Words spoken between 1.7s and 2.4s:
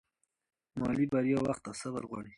صبر غواړي.